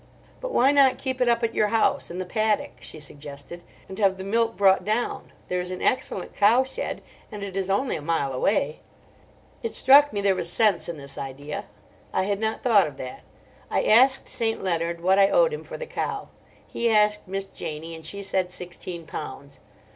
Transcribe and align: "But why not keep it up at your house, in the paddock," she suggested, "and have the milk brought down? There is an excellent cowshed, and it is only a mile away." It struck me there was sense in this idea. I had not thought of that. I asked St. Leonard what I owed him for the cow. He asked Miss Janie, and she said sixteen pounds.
"But 0.39 0.51
why 0.51 0.71
not 0.71 0.97
keep 0.97 1.21
it 1.21 1.29
up 1.29 1.43
at 1.43 1.53
your 1.53 1.67
house, 1.67 2.09
in 2.09 2.17
the 2.17 2.25
paddock," 2.25 2.77
she 2.81 2.99
suggested, 2.99 3.61
"and 3.87 3.99
have 3.99 4.17
the 4.17 4.23
milk 4.23 4.57
brought 4.57 4.83
down? 4.83 5.31
There 5.47 5.61
is 5.61 5.69
an 5.69 5.83
excellent 5.83 6.35
cowshed, 6.35 7.01
and 7.31 7.43
it 7.43 7.55
is 7.55 7.69
only 7.69 7.95
a 7.97 8.01
mile 8.01 8.33
away." 8.33 8.79
It 9.61 9.75
struck 9.75 10.11
me 10.11 10.19
there 10.19 10.33
was 10.33 10.51
sense 10.51 10.89
in 10.89 10.97
this 10.97 11.19
idea. 11.19 11.65
I 12.13 12.23
had 12.23 12.39
not 12.39 12.63
thought 12.63 12.87
of 12.87 12.97
that. 12.97 13.21
I 13.69 13.83
asked 13.83 14.27
St. 14.27 14.63
Leonard 14.63 15.01
what 15.01 15.19
I 15.19 15.29
owed 15.29 15.53
him 15.53 15.63
for 15.63 15.77
the 15.77 15.85
cow. 15.85 16.29
He 16.65 16.89
asked 16.89 17.27
Miss 17.27 17.45
Janie, 17.45 17.93
and 17.93 18.03
she 18.03 18.23
said 18.23 18.49
sixteen 18.49 19.05
pounds. 19.05 19.59